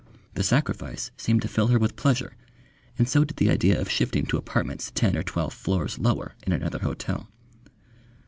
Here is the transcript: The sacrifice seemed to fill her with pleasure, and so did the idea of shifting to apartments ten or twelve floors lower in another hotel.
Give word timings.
The 0.33 0.41
sacrifice 0.41 1.11
seemed 1.15 1.43
to 1.43 1.47
fill 1.47 1.67
her 1.67 1.77
with 1.77 1.95
pleasure, 1.95 2.35
and 2.97 3.07
so 3.07 3.23
did 3.23 3.37
the 3.37 3.51
idea 3.51 3.79
of 3.79 3.87
shifting 3.87 4.25
to 4.25 4.37
apartments 4.37 4.91
ten 4.95 5.15
or 5.15 5.21
twelve 5.21 5.53
floors 5.53 5.99
lower 5.99 6.33
in 6.41 6.53
another 6.53 6.79
hotel. 6.79 7.29